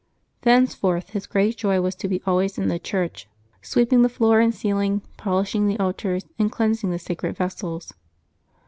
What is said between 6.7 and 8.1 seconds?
the sacred vessels.